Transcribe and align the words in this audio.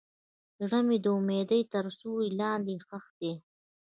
زړه 0.59 0.79
مې 0.87 0.97
د 1.05 1.07
ناامیدۍ 1.13 1.61
تر 1.73 1.85
سیوري 1.97 2.29
لاندې 2.41 2.75
ښخ 2.85 3.05
دی. 3.19 3.33